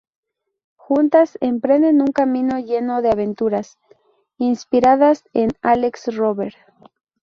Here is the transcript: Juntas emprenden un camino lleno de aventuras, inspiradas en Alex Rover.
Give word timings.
Juntas 0.77 1.37
emprenden 1.41 2.01
un 2.01 2.07
camino 2.07 2.57
lleno 2.57 3.03
de 3.03 3.11
aventuras, 3.11 3.77
inspiradas 4.39 5.29
en 5.33 5.49
Alex 5.61 6.17
Rover. 6.17 6.55